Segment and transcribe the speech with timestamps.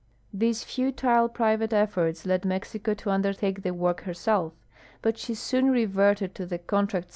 [0.33, 4.53] These futile i)riA'ate effijrts led Mexico to undertake the AAork herself;
[5.03, 7.09] Imt she soon rcA'erted to the contract